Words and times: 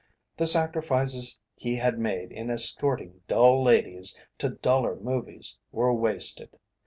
The 0.35 0.47
sacrifices 0.47 1.37
he 1.55 1.75
had 1.75 1.99
made 1.99 2.31
in 2.31 2.49
escorting 2.49 3.21
dull 3.27 3.63
ladies 3.63 4.19
to 4.39 4.49
duller 4.49 4.95
movies 4.95 5.59
were 5.71 5.93
wasted. 5.93 6.57